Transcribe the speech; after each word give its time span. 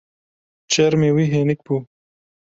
Çermê 0.71 1.09
wî 1.15 1.25
hênik 1.33 1.59
bû. 1.65 1.75